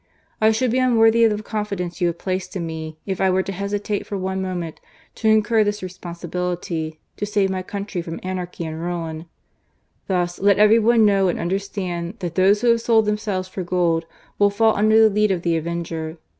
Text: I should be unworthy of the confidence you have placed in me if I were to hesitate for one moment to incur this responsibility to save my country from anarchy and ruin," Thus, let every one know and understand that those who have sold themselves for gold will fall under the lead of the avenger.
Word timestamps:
I 0.41 0.49
should 0.51 0.71
be 0.71 0.79
unworthy 0.79 1.23
of 1.25 1.37
the 1.37 1.43
confidence 1.43 2.01
you 2.01 2.07
have 2.07 2.17
placed 2.17 2.55
in 2.55 2.65
me 2.65 2.97
if 3.05 3.21
I 3.21 3.29
were 3.29 3.43
to 3.43 3.51
hesitate 3.51 4.07
for 4.07 4.17
one 4.17 4.41
moment 4.41 4.79
to 5.13 5.27
incur 5.27 5.63
this 5.63 5.83
responsibility 5.83 6.99
to 7.17 7.25
save 7.27 7.51
my 7.51 7.61
country 7.61 8.01
from 8.01 8.19
anarchy 8.23 8.65
and 8.65 8.81
ruin," 8.81 9.27
Thus, 10.07 10.39
let 10.39 10.57
every 10.57 10.79
one 10.79 11.05
know 11.05 11.27
and 11.27 11.37
understand 11.39 12.15
that 12.17 12.33
those 12.33 12.61
who 12.61 12.69
have 12.71 12.81
sold 12.81 13.05
themselves 13.05 13.47
for 13.47 13.61
gold 13.61 14.07
will 14.39 14.49
fall 14.49 14.75
under 14.75 15.03
the 15.07 15.13
lead 15.13 15.29
of 15.29 15.43
the 15.43 15.55
avenger. 15.55 16.17